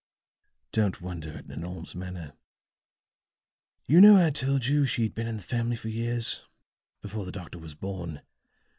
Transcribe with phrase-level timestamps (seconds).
[0.71, 2.33] "Don't wonder at Nanon's manner.
[3.85, 6.41] You know I'd told you she'd been in the family for years
[7.03, 8.23] before the doctor was born.